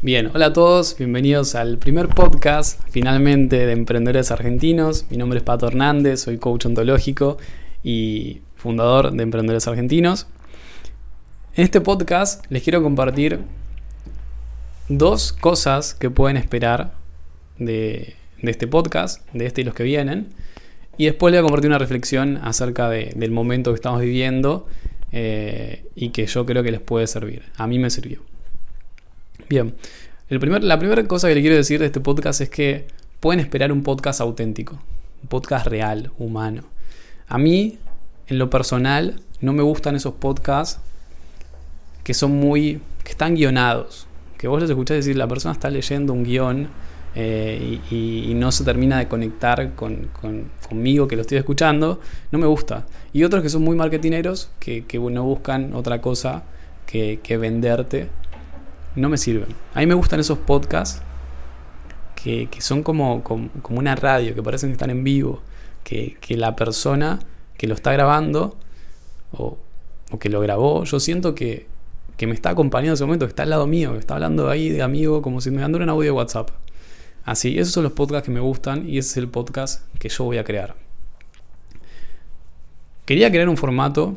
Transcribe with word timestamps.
Bien, 0.00 0.30
hola 0.32 0.46
a 0.46 0.52
todos, 0.52 0.96
bienvenidos 0.96 1.56
al 1.56 1.76
primer 1.76 2.06
podcast 2.06 2.80
finalmente 2.88 3.66
de 3.66 3.72
Emprendedores 3.72 4.30
Argentinos. 4.30 5.06
Mi 5.10 5.16
nombre 5.16 5.38
es 5.38 5.44
Pato 5.44 5.66
Hernández, 5.66 6.20
soy 6.20 6.38
coach 6.38 6.66
ontológico 6.66 7.36
y 7.82 8.40
fundador 8.54 9.10
de 9.10 9.24
Emprendedores 9.24 9.66
Argentinos. 9.66 10.28
En 11.56 11.64
este 11.64 11.80
podcast 11.80 12.44
les 12.48 12.62
quiero 12.62 12.80
compartir 12.80 13.40
dos 14.88 15.32
cosas 15.32 15.94
que 15.94 16.10
pueden 16.10 16.36
esperar 16.36 16.92
de, 17.58 18.14
este 18.42 18.68
podcast, 18.68 19.28
de 19.32 19.46
este 19.46 19.62
y 19.62 19.64
los 19.64 19.74
que 19.74 19.82
vienen. 19.82 20.28
Y 20.96 21.06
después 21.06 21.32
les 21.32 21.40
voy 21.40 21.46
a 21.46 21.48
compartir 21.48 21.70
una 21.70 21.78
reflexión 21.78 22.36
acerca 22.36 22.88
del 22.88 23.32
momento 23.32 23.72
que 23.72 23.76
estamos 23.76 24.00
viviendo 24.00 24.68
eh, 25.10 25.86
y 25.96 26.10
que 26.10 26.24
yo 26.26 26.46
creo 26.46 26.62
que 26.62 26.70
les 26.70 26.80
puede 26.80 27.08
servir. 27.08 27.42
A 27.56 27.66
mí 27.66 27.80
me 27.80 27.90
sirvió. 27.90 28.22
Bien, 29.48 29.74
la 30.28 30.78
primera 30.78 31.04
cosa 31.06 31.28
que 31.28 31.34
le 31.34 31.40
quiero 31.40 31.56
decir 31.56 31.80
de 31.80 31.86
este 31.86 32.00
podcast 32.00 32.42
es 32.42 32.50
que 32.50 32.86
pueden 33.20 33.40
esperar 33.40 33.72
un 33.72 33.82
podcast 33.82 34.20
auténtico, 34.20 34.78
un 35.22 35.28
podcast 35.28 35.66
real, 35.66 36.10
humano. 36.18 36.64
A 37.28 37.38
mí, 37.38 37.78
en 38.26 38.38
lo 38.38 38.50
personal, 38.50 39.20
no 39.40 39.52
me 39.52 39.62
gustan 39.62 39.96
esos 39.96 40.14
podcasts 40.14 40.80
que 42.04 42.12
son 42.12 42.32
muy, 42.32 42.80
que 43.04 43.12
están 43.12 43.36
guionados, 43.36 44.06
que 44.36 44.48
vos 44.48 44.60
los 44.60 44.68
escuchás 44.68 44.98
decir, 44.98 45.16
la 45.16 45.26
persona 45.26 45.52
está 45.52 45.70
leyendo 45.70 46.12
un 46.12 46.24
guion 46.24 46.68
eh, 47.14 47.80
y, 47.90 48.32
no 48.34 48.52
se 48.52 48.64
termina 48.64 48.98
de 48.98 49.08
conectar 49.08 49.74
con, 49.74 50.10
conmigo 50.68 51.08
que 51.08 51.16
lo 51.16 51.22
estoy 51.22 51.38
escuchando, 51.38 52.00
no 52.30 52.38
me 52.38 52.46
gusta. 52.46 52.86
Y 53.14 53.24
otros 53.24 53.42
que 53.42 53.48
son 53.48 53.62
muy 53.62 53.76
marketineros, 53.76 54.50
que, 54.60 54.84
no 55.10 55.24
buscan 55.24 55.74
otra 55.74 56.02
cosa 56.02 56.44
que 56.86 57.36
venderte 57.38 58.10
no 58.98 59.08
me 59.08 59.18
sirven. 59.18 59.48
A 59.74 59.80
mí 59.80 59.86
me 59.86 59.94
gustan 59.94 60.20
esos 60.20 60.38
podcasts 60.38 61.02
que, 62.22 62.48
son 62.60 62.82
como, 62.82 63.22
como, 63.22 63.50
una 63.70 63.94
radio, 63.94 64.34
que 64.34 64.42
parecen 64.42 64.70
que 64.70 64.72
están 64.72 64.90
en 64.90 65.04
vivo, 65.04 65.40
que, 65.84 66.16
la 66.30 66.56
persona 66.56 67.20
que 67.56 67.66
lo 67.66 67.74
está 67.74 67.92
grabando 67.92 68.56
o, 69.32 69.58
que 70.18 70.28
lo 70.28 70.40
grabó, 70.40 70.84
yo 70.84 71.00
siento 71.00 71.34
que, 71.34 71.66
me 72.20 72.34
está 72.34 72.50
acompañando 72.50 72.90
en 72.90 72.94
ese 72.94 73.04
momento, 73.04 73.26
que 73.26 73.30
está 73.30 73.44
al 73.44 73.50
lado 73.50 73.66
mío, 73.66 73.92
que 73.92 73.98
está 73.98 74.14
hablando 74.14 74.50
ahí 74.50 74.70
de 74.70 74.82
amigo, 74.82 75.22
como 75.22 75.40
si 75.40 75.50
me 75.50 75.60
mandara 75.60 75.84
un 75.84 75.90
audio 75.90 76.04
de 76.04 76.10
WhatsApp. 76.10 76.50
Así, 77.24 77.58
esos 77.58 77.72
son 77.72 77.84
los 77.84 77.92
podcasts 77.92 78.26
que 78.26 78.32
me 78.32 78.40
gustan 78.40 78.88
y 78.88 78.98
ese 78.98 79.10
es 79.10 79.16
el 79.18 79.28
podcast 79.28 79.84
que 79.98 80.08
yo 80.08 80.24
voy 80.24 80.38
a 80.38 80.44
crear. 80.44 80.74
Quería 83.04 83.30
crear 83.30 83.48
un 83.48 83.56
formato 83.56 84.16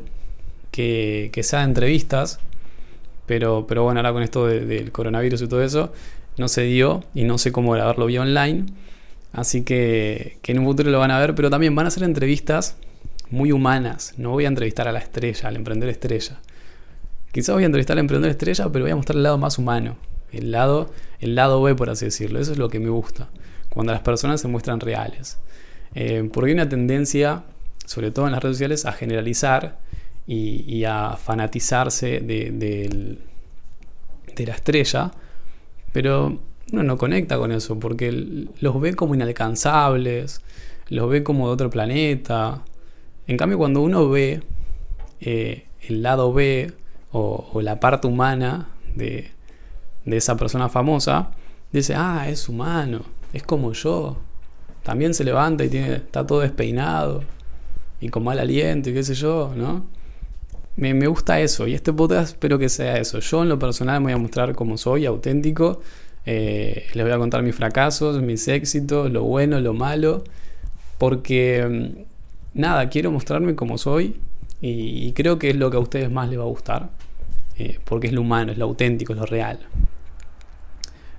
que, 0.70 1.30
que 1.32 1.42
sea 1.42 1.60
de 1.60 1.66
entrevistas, 1.66 2.40
pero, 3.26 3.66
pero 3.66 3.84
bueno, 3.84 4.00
ahora 4.00 4.12
con 4.12 4.22
esto 4.22 4.46
del 4.46 4.92
coronavirus 4.92 5.42
y 5.42 5.48
todo 5.48 5.62
eso, 5.62 5.92
no 6.36 6.48
se 6.48 6.62
dio 6.62 7.04
y 7.14 7.24
no 7.24 7.38
sé 7.38 7.52
cómo 7.52 7.72
grabarlo 7.72 8.06
vía 8.06 8.22
online. 8.22 8.66
Así 9.32 9.62
que, 9.62 10.38
en 10.46 10.58
un 10.58 10.66
futuro 10.66 10.90
lo 10.90 10.98
van 10.98 11.10
a 11.10 11.18
ver, 11.18 11.34
pero 11.34 11.48
también 11.50 11.74
van 11.74 11.86
a 11.86 11.90
ser 11.90 12.02
entrevistas 12.02 12.76
muy 13.30 13.52
humanas. 13.52 14.14
No 14.18 14.30
voy 14.30 14.44
a 14.44 14.48
entrevistar 14.48 14.88
a 14.88 14.92
la 14.92 14.98
estrella, 14.98 15.48
al 15.48 15.56
emprendedor 15.56 15.90
estrella. 15.90 16.38
Quizás 17.32 17.54
voy 17.54 17.62
a 17.62 17.66
entrevistar 17.66 17.94
al 17.94 18.00
emprendedor 18.00 18.30
estrella, 18.30 18.68
pero 18.70 18.84
voy 18.84 18.92
a 18.92 18.96
mostrar 18.96 19.16
el 19.16 19.22
lado 19.22 19.38
más 19.38 19.56
humano. 19.58 19.96
El 20.32 20.50
lado, 20.50 20.90
el 21.20 21.34
lado 21.34 21.62
B, 21.62 21.74
por 21.74 21.88
así 21.88 22.06
decirlo. 22.06 22.40
Eso 22.40 22.52
es 22.52 22.58
lo 22.58 22.68
que 22.68 22.78
me 22.78 22.90
gusta. 22.90 23.28
Cuando 23.70 23.92
las 23.92 24.02
personas 24.02 24.40
se 24.40 24.48
muestran 24.48 24.80
reales. 24.80 25.38
Eh, 25.94 26.28
porque 26.32 26.50
hay 26.50 26.54
una 26.54 26.68
tendencia, 26.68 27.44
sobre 27.86 28.10
todo 28.10 28.26
en 28.26 28.32
las 28.32 28.42
redes 28.42 28.56
sociales, 28.56 28.84
a 28.84 28.92
generalizar 28.92 29.78
y, 30.26 30.84
a 30.84 31.16
fanatizarse 31.16 32.20
de, 32.20 33.18
la 34.46 34.54
estrella, 34.54 35.12
pero 35.92 36.38
uno 36.72 36.82
no 36.82 36.96
conecta 36.96 37.38
con 37.38 37.52
eso 37.52 37.78
porque 37.78 38.46
los 38.60 38.80
ve 38.80 38.94
como 38.94 39.14
inalcanzables, 39.14 40.40
los 40.88 41.10
ve 41.10 41.22
como 41.22 41.48
de 41.48 41.54
otro 41.54 41.70
planeta. 41.70 42.62
En 43.26 43.36
cambio, 43.36 43.58
cuando 43.58 43.82
uno 43.82 44.08
ve 44.08 44.42
eh, 45.20 45.66
el 45.82 46.02
lado 46.02 46.32
B 46.32 46.72
o, 47.12 47.60
la 47.62 47.78
parte 47.80 48.06
humana 48.06 48.68
de, 48.94 49.30
esa 50.06 50.36
persona 50.36 50.68
famosa, 50.68 51.32
dice, 51.72 51.94
ah, 51.96 52.26
es 52.28 52.48
humano, 52.48 53.02
es 53.32 53.42
como 53.42 53.72
yo. 53.72 54.18
También 54.82 55.14
se 55.14 55.24
levanta 55.24 55.64
y 55.64 55.68
tiene, 55.68 55.94
está 55.94 56.26
todo 56.26 56.40
despeinado 56.40 57.22
y 58.00 58.08
con 58.08 58.24
mal 58.24 58.38
aliento 58.38 58.90
y 58.90 58.94
qué 58.94 59.04
sé 59.04 59.14
yo, 59.14 59.52
¿no? 59.54 59.86
Me, 60.76 61.06
gusta 61.06 61.40
eso 61.40 61.66
y 61.66 61.74
este 61.74 61.92
podcast 61.92 62.30
espero 62.30 62.58
que 62.58 62.68
sea 62.68 62.98
eso. 62.98 63.18
Yo 63.18 63.42
en 63.42 63.48
lo 63.48 63.58
personal 63.58 64.00
me 64.00 64.06
voy 64.06 64.12
a 64.12 64.18
mostrar 64.18 64.54
como 64.54 64.78
soy, 64.78 65.06
auténtico. 65.06 65.80
Eh, 66.24 66.86
les 66.94 67.04
voy 67.04 67.12
a 67.12 67.18
contar 67.18 67.42
mis 67.42 67.54
fracasos, 67.54 68.22
mis 68.22 68.46
éxitos, 68.48 69.10
lo 69.10 69.24
bueno, 69.24 69.60
lo 69.60 69.74
malo. 69.74 70.24
Porque 70.98 71.66
mm, 71.68 72.60
nada, 72.60 72.88
quiero 72.88 73.10
mostrarme 73.10 73.54
como 73.54 73.76
soy 73.76 74.20
y, 74.60 75.12
creo 75.12 75.38
que 75.38 75.50
es 75.50 75.56
lo 75.56 75.70
que 75.70 75.76
a 75.76 75.80
ustedes 75.80 76.10
más 76.10 76.28
les 76.28 76.38
va 76.38 76.44
a 76.44 76.46
gustar. 76.46 76.90
Eh, 77.58 77.78
porque 77.84 78.06
es 78.06 78.12
lo 78.12 78.22
humano, 78.22 78.52
es 78.52 78.58
lo 78.58 78.64
auténtico, 78.64 79.12
es 79.12 79.18
lo 79.18 79.26
real. 79.26 79.58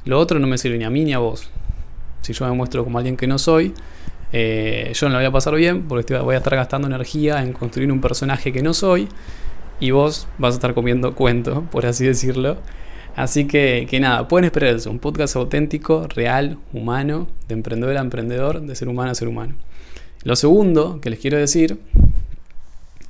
Lo 0.05 0.19
otro 0.19 0.39
no 0.39 0.47
me 0.47 0.57
sirve 0.57 0.77
ni 0.77 0.83
a 0.83 0.89
mí 0.89 1.05
ni 1.05 1.13
a 1.13 1.19
vos. 1.19 1.49
Si 2.21 2.33
yo 2.33 2.45
me 2.47 2.53
muestro 2.53 2.83
como 2.83 2.97
alguien 2.97 3.17
que 3.17 3.27
no 3.27 3.37
soy, 3.37 3.73
eh, 4.35 4.91
yo 4.95 5.07
no 5.07 5.13
lo 5.13 5.19
voy 5.19 5.27
a 5.27 5.31
pasar 5.31 5.53
bien 5.53 5.83
porque 5.83 6.17
voy 6.17 6.33
a 6.33 6.39
estar 6.39 6.55
gastando 6.55 6.87
energía 6.87 7.43
en 7.43 7.53
construir 7.53 7.91
un 7.91 8.01
personaje 8.01 8.51
que 8.51 8.63
no 8.63 8.73
soy 8.73 9.07
y 9.79 9.91
vos 9.91 10.27
vas 10.39 10.53
a 10.53 10.57
estar 10.57 10.73
comiendo 10.73 11.13
cuento, 11.13 11.61
por 11.71 11.85
así 11.85 12.05
decirlo. 12.05 12.57
Así 13.15 13.45
que, 13.45 13.85
que 13.87 13.99
nada, 13.99 14.27
pueden 14.27 14.45
esperar 14.45 14.73
eso, 14.73 14.89
un 14.89 14.97
podcast 14.97 15.35
auténtico, 15.35 16.07
real, 16.07 16.57
humano, 16.73 17.27
de 17.47 17.53
emprendedor 17.53 17.95
a 17.95 18.01
emprendedor, 18.01 18.61
de 18.61 18.75
ser 18.75 18.89
humano 18.89 19.11
a 19.11 19.15
ser 19.15 19.27
humano. 19.27 19.53
Lo 20.23 20.35
segundo 20.35 20.99
que 20.99 21.11
les 21.11 21.19
quiero 21.19 21.37
decir 21.37 21.77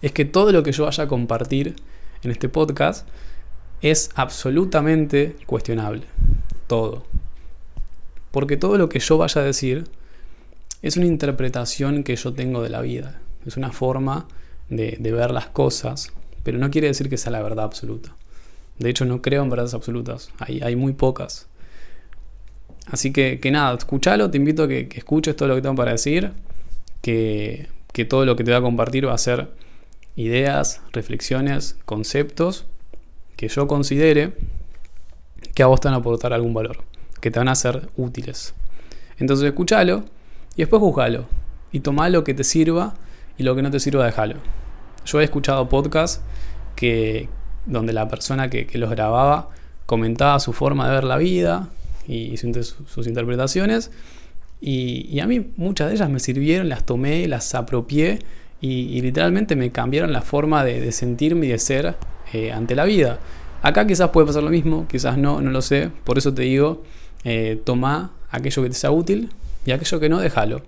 es 0.01 0.11
que 0.11 0.25
todo 0.25 0.51
lo 0.51 0.61
que 0.61 0.73
yo 0.73 0.83
vaya 0.83 1.05
a 1.05 1.07
compartir 1.07 1.75
en 2.21 2.31
este 2.31 2.49
podcast 2.49 3.07
es 3.81 4.09
absolutamente 4.15 5.37
cuestionable. 5.45 6.03
Todo. 6.67 7.05
Porque 8.31 8.57
todo 8.57 8.77
lo 8.77 8.89
que 8.89 8.99
yo 8.99 9.17
vaya 9.17 9.39
a 9.39 9.45
decir 9.45 9.85
es 10.83 10.97
una 10.97 11.07
interpretación 11.07 12.03
que 12.03 12.15
yo 12.15 12.33
tengo 12.33 12.61
de 12.61 12.69
la 12.69 12.81
vida. 12.81 13.19
Es 13.47 13.57
una 13.57 13.71
forma 13.71 14.27
de, 14.69 14.97
de 14.99 15.11
ver 15.11 15.31
las 15.31 15.47
cosas 15.47 16.13
pero 16.43 16.57
no 16.57 16.69
quiere 16.69 16.87
decir 16.87 17.09
que 17.09 17.17
sea 17.17 17.31
la 17.31 17.41
verdad 17.41 17.65
absoluta. 17.65 18.15
De 18.77 18.89
hecho, 18.89 19.05
no 19.05 19.21
creo 19.21 19.43
en 19.43 19.49
verdades 19.49 19.73
absolutas, 19.73 20.29
hay, 20.39 20.61
hay 20.61 20.75
muy 20.75 20.93
pocas. 20.93 21.47
Así 22.87 23.13
que, 23.13 23.39
que, 23.39 23.49
nada, 23.49 23.75
escúchalo, 23.77 24.29
te 24.29 24.37
invito 24.37 24.63
a 24.63 24.67
que, 24.67 24.89
escuches 24.95 25.35
todo 25.35 25.47
lo 25.47 25.55
que 25.55 25.61
tengo 25.61 25.75
para 25.75 25.91
decir, 25.91 26.31
que, 27.01 27.67
que 27.93 28.03
todo 28.03 28.25
lo 28.25 28.35
que 28.35 28.43
te 28.43 28.51
voy 28.51 28.57
a 28.57 28.61
compartir 28.61 29.07
va 29.07 29.13
a 29.13 29.17
ser 29.17 29.51
ideas, 30.15 30.81
reflexiones, 30.91 31.77
conceptos 31.85 32.65
que 33.37 33.47
yo 33.47 33.67
considere 33.67 34.33
que 35.55 35.63
a 35.63 35.67
vos 35.67 35.79
te 35.79 35.87
van 35.87 35.95
a 35.95 35.97
aportar 35.97 36.33
algún 36.33 36.53
valor, 36.53 36.77
que 37.21 37.31
te 37.31 37.39
van 37.39 37.47
a 37.47 37.55
ser 37.55 37.89
útiles. 37.95 38.53
Entonces 39.17 39.45
escúchalo 39.47 40.03
y 40.55 40.61
después 40.61 40.79
juzgalo 40.81 41.25
y 41.71 41.79
toma 41.79 42.09
lo 42.09 42.23
que 42.23 42.33
te 42.33 42.43
sirva 42.43 42.93
y 43.37 43.43
lo 43.43 43.55
que 43.55 43.61
no 43.61 43.71
te 43.71 43.79
sirva 43.79 44.05
déjalo. 44.05 44.35
Yo 45.05 45.19
he 45.19 45.23
escuchado 45.23 45.67
podcasts 45.67 46.21
que, 46.75 47.27
donde 47.65 47.93
la 47.93 48.07
persona 48.07 48.49
que, 48.49 48.67
los 48.77 48.89
grababa 48.89 49.49
comentaba 49.85 50.39
su 50.39 50.53
forma 50.53 50.87
de 50.87 50.93
ver 50.93 51.03
la 51.03 51.17
vida 51.17 51.69
y 52.07 52.37
sus, 52.37 53.07
interpretaciones. 53.07 53.91
Y, 54.61 55.19
a 55.19 55.27
mí 55.27 55.51
muchas 55.57 55.89
de 55.89 55.95
ellas 55.95 56.09
me 56.09 56.19
sirvieron, 56.19 56.69
las 56.69 56.85
tomé, 56.85 57.27
las 57.27 57.53
apropié 57.55 58.19
y, 58.61 59.01
literalmente 59.01 59.55
me 59.55 59.71
cambiaron 59.71 60.13
la 60.13 60.21
forma 60.21 60.63
de, 60.63 60.91
sentirme 60.91 61.47
y 61.47 61.49
de 61.49 61.59
ser 61.59 61.95
eh, 62.31 62.51
ante 62.51 62.75
la 62.75 62.85
vida. 62.85 63.19
Acá 63.63 63.87
quizás 63.87 64.09
puede 64.09 64.27
pasar 64.27 64.43
lo 64.43 64.49
mismo, 64.51 64.87
quizás 64.87 65.17
no, 65.17 65.41
no 65.41 65.49
lo 65.49 65.61
sé. 65.61 65.89
Por 66.03 66.17
eso 66.17 66.33
te 66.33 66.43
digo, 66.43 66.83
eh, 67.23 67.59
toma 67.65 68.11
aquello 68.29 68.61
que 68.61 68.69
te 68.69 68.75
sea 68.75 68.91
útil 68.91 69.29
y 69.65 69.71
aquello 69.71 69.99
que 69.99 70.09
no, 70.09 70.19
déjalo. 70.19 70.61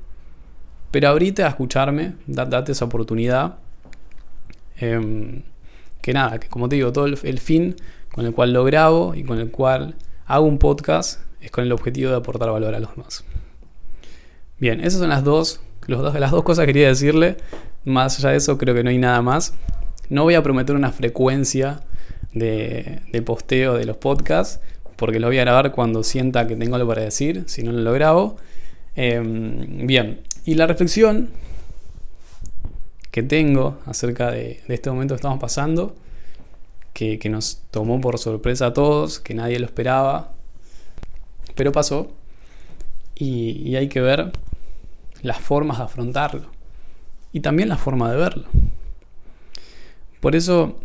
Pero 0.92 1.10
ahorita 1.10 1.46
a 1.46 1.50
escucharme, 1.50 2.14
date 2.28 2.72
esa 2.72 2.86
oportunidad 2.86 3.58
Em, 4.78 5.44
que 6.02 6.14
nada, 6.14 6.40
que 6.40 6.50
como 6.50 6.68
te 6.70 6.76
digo, 6.76 6.92
todo 6.92 7.06
el, 7.06 7.40
fin 7.40 7.76
con 8.12 8.26
el 8.26 8.34
cual 8.34 8.54
lo 8.54 8.64
grabo 8.64 9.16
y 9.16 9.24
con 9.24 9.40
el 9.40 9.50
cual 9.50 9.96
hago 10.26 10.46
un 10.46 10.58
podcast 10.58 11.22
es 11.42 11.52
con 11.52 11.64
el 11.64 11.72
objetivo 11.72 12.12
de 12.12 12.18
aportar 12.18 12.52
valor 12.52 12.76
a 12.76 12.80
los 12.80 12.96
demás. 12.96 13.24
Bien, 14.60 14.80
esas 14.80 15.00
son 15.00 15.10
las 15.10 15.24
dos, 15.24 15.62
las 15.88 16.32
dos 16.32 16.44
cosas 16.44 16.64
que 16.64 16.74
quería 16.74 16.88
decirle. 16.90 17.38
Más 17.84 18.20
allá 18.20 18.32
de 18.32 18.38
eso, 18.38 18.58
creo 18.58 18.74
que 18.74 18.84
no 18.84 18.90
hay 18.90 18.98
nada 18.98 19.22
más. 19.22 19.54
No 20.10 20.24
voy 20.24 20.36
a 20.36 20.44
prometer 20.44 20.76
una 20.76 20.92
frecuencia 20.92 21.82
de, 22.34 23.02
posteo 23.26 23.76
de 23.76 23.86
los 23.86 23.98
podcasts, 23.98 24.60
porque 24.96 25.20
lo 25.20 25.28
voy 25.28 25.38
a 25.40 25.42
grabar 25.42 25.72
cuando 25.72 26.04
sienta 26.04 26.48
que 26.48 26.56
tengo 26.56 26.76
algo 26.76 26.88
para 26.88 27.02
decir, 27.02 27.44
si 27.48 27.64
no, 27.64 27.72
lo 27.72 27.94
grabo. 27.94 28.38
Em, 28.96 29.86
bien, 29.86 30.22
y 30.46 30.56
la 30.56 30.68
reflexión 30.68 31.30
que 33.12 33.24
tengo 33.24 33.80
acerca 33.86 34.32
de, 34.32 34.62
este 34.68 34.90
momento 34.90 35.14
que 35.14 35.18
estamos 35.18 35.40
pasando, 35.40 35.96
que, 36.94 37.20
nos 37.30 37.62
tomó 37.72 38.00
por 38.00 38.20
sorpresa 38.20 38.68
a 38.68 38.74
todos, 38.74 39.20
que 39.20 39.34
nadie 39.34 39.60
lo 39.60 39.66
esperaba, 39.66 40.34
Pero 41.56 41.72
pasó 41.72 42.12
y, 43.16 43.76
hay 43.76 43.88
que 43.90 44.02
ver 44.02 44.32
las 45.22 45.40
formas 45.40 45.78
de 45.78 45.86
afrontarlo 45.86 46.52
y 47.32 47.40
también 47.42 47.70
la 47.70 47.78
forma 47.78 48.12
de 48.12 48.18
verlo. 48.18 48.46
Por 50.22 50.36
eso, 50.36 50.80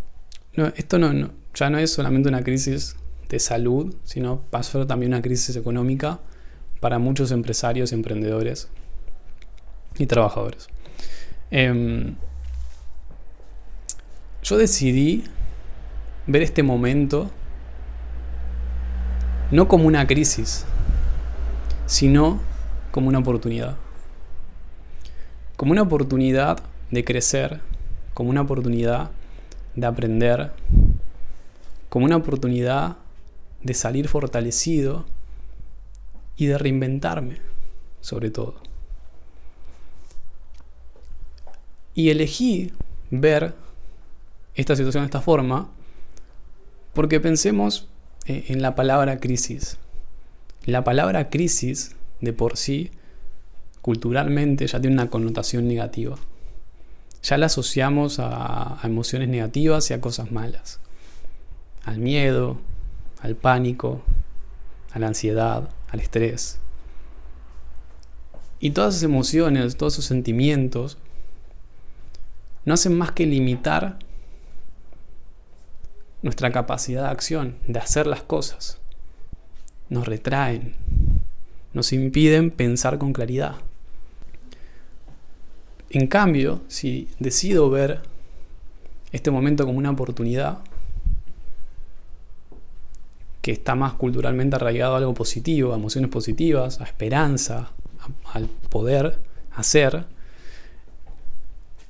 esto 0.76 0.98
no, 0.98 1.30
ya 1.54 1.70
no 1.70 1.78
es 1.78 1.92
solamente 1.92 2.28
una 2.28 2.42
crisis 2.42 2.96
de 3.28 3.38
salud, 3.38 3.94
sino 4.04 4.42
pasó 4.50 4.86
también 4.86 5.12
una 5.12 5.22
crisis 5.22 5.56
económica 5.56 6.20
para 6.80 6.98
muchos 6.98 7.30
empresarios, 7.30 7.92
emprendedores 7.92 8.68
y 9.98 10.06
trabajadores. 10.06 10.68
Em, 11.50 12.16
yo 14.42 14.56
decidí 14.56 15.24
ver 16.26 16.42
este 16.42 16.62
momento 16.62 17.30
no 19.50 19.68
como 19.68 19.86
una 19.86 20.06
crisis, 20.06 20.64
sino 21.86 22.40
como 22.90 23.08
una 23.08 23.18
oportunidad. 23.18 23.76
Como 25.56 25.72
una 25.72 25.82
oportunidad 25.82 26.60
de 26.90 27.04
crecer, 27.04 27.60
como 28.14 28.30
una 28.30 28.42
oportunidad 28.42 29.10
de 29.74 29.86
aprender, 29.86 30.52
como 31.88 32.06
una 32.06 32.16
oportunidad 32.16 32.96
de 33.62 33.74
salir 33.74 34.08
fortalecido 34.08 35.04
y 36.36 36.46
de 36.46 36.58
reinventarme, 36.58 37.38
sobre 38.00 38.30
todo. 38.30 38.54
Y 41.94 42.10
elegí 42.10 42.72
ver 43.10 43.54
esta 44.54 44.76
situación 44.76 45.02
de 45.02 45.06
esta 45.06 45.20
forma 45.20 45.68
porque 46.94 47.20
pensemos 47.20 47.88
eh, 48.26 48.46
en 48.48 48.62
la 48.62 48.74
palabra 48.74 49.20
crisis. 49.20 49.78
La 50.64 50.84
palabra 50.84 51.30
crisis 51.30 51.96
de 52.20 52.32
por 52.32 52.56
sí, 52.56 52.90
culturalmente, 53.80 54.66
ya 54.66 54.80
tiene 54.80 54.94
una 54.94 55.10
connotación 55.10 55.66
negativa. 55.68 56.16
Ya 57.22 57.38
la 57.38 57.46
asociamos 57.46 58.18
a, 58.18 58.82
a 58.82 58.86
emociones 58.86 59.28
negativas 59.28 59.90
y 59.90 59.94
a 59.94 60.00
cosas 60.00 60.32
malas. 60.32 60.80
Al 61.84 61.98
miedo, 61.98 62.58
al 63.20 63.36
pánico, 63.36 64.02
a 64.92 64.98
la 64.98 65.08
ansiedad, 65.08 65.70
al 65.90 66.00
estrés. 66.00 66.58
Y 68.58 68.70
todas 68.70 68.94
esas 68.94 69.04
emociones, 69.04 69.76
todos 69.76 69.94
esos 69.94 70.04
sentimientos, 70.04 70.98
no 72.64 72.74
hacen 72.74 72.96
más 72.96 73.12
que 73.12 73.26
limitar 73.26 73.98
nuestra 76.22 76.52
capacidad 76.52 77.04
de 77.04 77.08
acción, 77.08 77.56
de 77.66 77.78
hacer 77.78 78.06
las 78.06 78.22
cosas. 78.22 78.78
Nos 79.88 80.06
retraen, 80.06 80.74
nos 81.72 81.92
impiden 81.92 82.50
pensar 82.50 82.98
con 82.98 83.12
claridad. 83.12 83.56
En 85.88 86.06
cambio, 86.06 86.60
si 86.68 87.08
decido 87.18 87.70
ver 87.70 88.02
este 89.10 89.30
momento 89.30 89.66
como 89.66 89.78
una 89.78 89.90
oportunidad, 89.90 90.58
que 93.40 93.52
está 93.52 93.74
más 93.74 93.94
culturalmente 93.94 94.56
arraigado 94.56 94.94
a 94.94 94.98
algo 94.98 95.14
positivo, 95.14 95.72
a 95.72 95.76
emociones 95.76 96.10
positivas, 96.10 96.80
a 96.80 96.84
esperanza, 96.84 97.70
al 98.32 98.48
poder 98.68 99.18
hacer, 99.54 100.06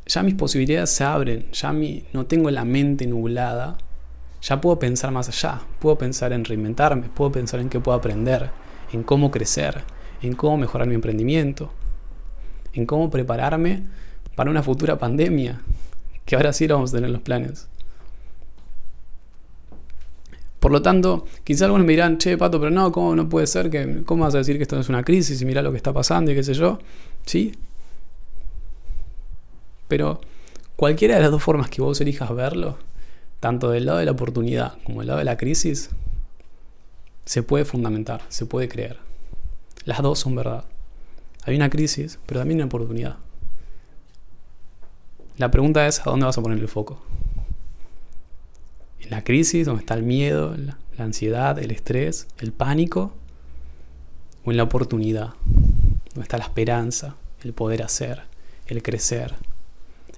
ya 0.07 0.23
mis 0.23 0.35
posibilidades 0.35 0.91
se 0.91 1.05
abren, 1.05 1.51
ya 1.53 1.73
mi, 1.73 2.05
no 2.13 2.27
tengo 2.27 2.51
la 2.51 2.65
mente 2.65 3.07
nublada, 3.07 3.79
ya 4.43 4.61
puedo 4.61 4.79
pensar 4.79 5.13
más 5.13 5.29
allá, 5.29 5.63
puedo 5.79 5.97
pensar 5.97 6.33
en 6.33 6.45
reinventarme, 6.45 7.09
puedo 7.15 7.31
pensar 7.31 7.61
en 7.61 7.69
qué 7.69 7.79
puedo 7.79 7.97
aprender, 7.97 8.51
en 8.93 9.03
cómo 9.05 9.31
crecer, 9.31 9.83
en 10.23 10.35
cómo 10.35 10.57
mejorar 10.57 10.89
mi 10.89 10.95
emprendimiento, 10.95 11.73
en 12.73 12.87
cómo 12.87 13.11
prepararme 13.11 13.85
para 14.35 14.51
una 14.51 14.63
futura 14.63 14.99
pandemia, 14.99 15.61
que 16.25 16.37
ahora 16.37 16.53
sí 16.53 16.67
lo 16.67 16.75
vamos 16.75 16.93
a 16.93 16.97
tener 16.97 17.11
los 17.11 17.23
planes. 17.23 17.70
Por 20.71 20.77
lo 20.77 20.83
tanto, 20.83 21.27
quizá 21.43 21.65
algunos 21.65 21.85
me 21.85 21.95
dirán, 21.95 22.17
che, 22.19 22.39
Pato, 22.39 22.61
pero 22.61 22.71
no, 22.71 22.93
¿cómo 22.93 23.17
no 23.17 23.29
puede 23.29 23.49
ser 23.49 23.71
que, 23.71 24.05
cómo 24.05 24.23
vas 24.23 24.37
a 24.37 24.39
decir 24.39 24.57
que 24.57 24.63
esto 24.63 24.77
no 24.77 24.83
es 24.83 24.89
una 24.89 25.03
crisis 25.03 25.43
y 25.43 25.45
mira 25.45 25.63
lo 25.63 25.73
que 25.73 25.77
está 25.77 25.93
pasando 25.93 26.31
y 26.31 26.37
qué 26.37 26.45
sé 26.45 26.55
yo? 26.55 26.79
Sí. 27.27 27.57
Pero 29.89 30.21
cualquiera 30.77 31.17
de 31.17 31.23
las 31.23 31.33
dos 31.33 31.43
formas 31.43 31.71
que 31.71 31.83
vos 31.83 32.01
elijas 32.01 32.33
verlo, 32.33 32.79
tanto 33.41 33.69
del 33.69 33.87
lado 33.87 33.99
de 33.99 34.05
la 34.05 34.13
oportunidad 34.13 34.75
como 34.85 35.01
del 35.01 35.09
lado 35.09 35.19
de 35.19 35.25
la 35.25 35.37
crisis, 35.37 35.91
se 37.25 37.43
puede 37.43 37.65
fundamentar, 37.65 38.23
se 38.29 38.47
puede 38.47 38.69
creer. 38.69 38.99
Las 39.87 40.01
dos 40.03 40.21
son 40.21 40.37
verdad. 40.37 40.67
Hay 41.47 41.57
una 41.57 41.69
crisis, 41.69 42.21
pero 42.27 42.43
también 42.43 42.59
una 42.59 42.67
oportunidad. 42.67 43.17
La 45.37 45.51
pregunta 45.51 45.89
es, 45.89 45.99
¿a 45.99 46.11
dónde 46.11 46.27
vas 46.27 46.39
a 46.39 46.43
poner 46.43 46.61
el 46.61 46.69
foco? 46.69 47.10
En 49.01 49.11
la 49.11 49.25
crisis, 49.25 49.67
donde 49.67 49.81
está 49.81 49.95
el 49.95 50.03
miedo, 50.03 50.57
la, 50.57 50.79
ansiedad, 50.99 51.59
el 51.59 51.71
estrés, 51.71 52.29
el 52.39 52.53
pánico, 52.53 53.15
o 54.45 54.51
en 54.51 54.57
la 54.59 54.65
oportunidad, 54.65 55.31
donde 55.47 56.23
está 56.23 56.37
la 56.37 56.45
esperanza, 56.45 57.17
el 57.43 57.55
poder 57.55 57.83
hacer, 57.83 58.23
el 58.67 58.83
crecer, 58.83 59.35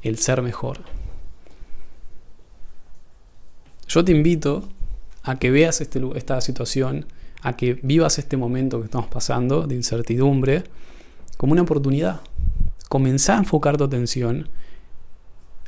el 0.02 0.19
ser 0.19 0.43
mejor. 0.43 0.81
Yo 3.87 4.05
te 4.05 4.11
invito 4.11 4.69
a 5.23 5.38
que 5.38 5.50
veas 5.50 5.81
este 5.81 6.00
esta 6.17 6.40
situación, 6.40 7.06
a 7.43 7.56
que 7.56 7.75
vivas 7.75 8.19
este 8.19 8.37
momento 8.37 8.81
que 8.81 8.87
estamos 8.87 9.08
pasando 9.08 9.67
de 9.67 9.75
incertidumbre 9.76 10.64
como 11.37 11.52
una 11.52 11.62
oportunidad. 11.62 12.23
Comenzá 12.88 13.37
a 13.37 13.38
enfocar 13.38 13.76
tu 13.76 13.84
atención 13.84 14.49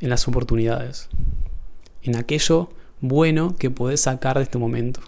en 0.01 0.09
las 0.09 0.27
oportunidades, 0.27 1.09
en 2.03 2.15
aquello 2.17 2.69
bueno 3.07 3.55
que 3.57 3.69
puedes 3.69 4.01
sacar 4.01 4.37
de 4.37 4.43
este 4.43 4.57
momento? 4.57 5.01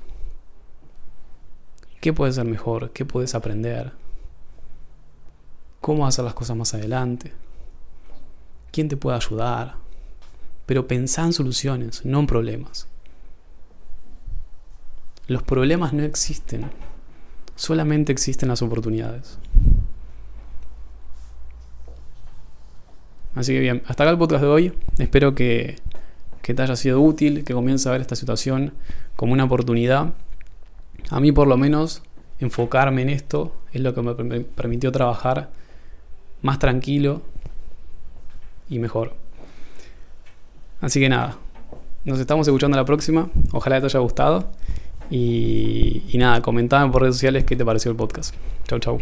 ¿Qué 2.02 2.14
puede 2.14 2.32
ser 2.32 2.46
mejor? 2.46 2.92
¿Qué 2.92 3.06
puedes 3.06 3.36
aprender? 3.36 3.94
¿Cómo 5.82 6.06
hacer 6.06 6.26
las 6.26 6.34
cosas 6.34 6.56
más 6.56 6.74
adelante? 6.74 7.34
¿Quién 8.72 8.90
te 8.90 8.98
puede 8.98 9.18
ayudar? 9.18 9.76
Pero 10.66 10.88
pensá 10.88 11.24
en 11.24 11.34
soluciones, 11.34 12.06
no 12.06 12.20
en 12.20 12.28
problemas. 12.28 12.88
Los 15.28 15.44
problemas 15.44 15.94
no 15.94 16.04
existen, 16.04 16.70
solamente 17.56 18.12
existen 18.12 18.50
las 18.50 18.62
oportunidades. 18.62 19.40
Así 23.36 23.54
que 23.54 23.60
bien, 23.60 23.84
hasta 23.88 24.04
acá 24.04 24.12
el 24.12 24.18
podcast 24.18 24.42
de 24.44 24.50
hoy. 24.50 24.74
Espero 24.98 25.36
que 25.36 25.76
que 26.48 26.54
te 26.54 26.62
haya 26.62 26.78
sido 26.78 27.02
útil, 27.02 27.44
que 27.44 27.54
comiences 27.54 27.88
a 27.88 27.92
ver 27.92 28.00
esta 28.00 28.16
situación 28.16 28.72
como 29.18 29.34
una 29.34 29.44
oportunidad. 29.44 30.14
A 31.10 31.20
mí 31.20 31.34
por 31.34 31.46
lo 31.46 31.58
menos 31.58 32.04
enfocarme 32.40 33.02
en 33.02 33.10
esto 33.10 33.54
es 33.74 33.82
lo 33.82 33.94
que 33.94 34.02
me 34.02 34.40
permitió 34.40 34.90
trabajar 34.94 35.50
más 36.42 36.58
tranquilo 36.58 37.22
y 38.70 38.80
mejor. 38.80 39.14
Así 40.80 41.02
que 41.02 41.10
nada, 41.10 41.38
nos 42.06 42.18
estamos 42.18 42.48
escuchando 42.48 42.78
la 42.78 42.86
próxima. 42.86 43.30
Ojalá 43.52 43.82
te 43.82 43.88
haya 43.88 44.00
gustado. 44.00 44.50
Y, 45.10 46.04
y 46.08 46.18
nada, 46.18 46.42
comentame 46.42 46.90
por 46.94 47.02
redes 47.02 47.16
sociales 47.16 47.44
qué 47.44 47.58
te 47.58 47.66
pareció 47.66 47.92
el 47.92 47.98
podcast. 47.98 48.34
Chau, 48.70 48.80
chau. 48.80 49.00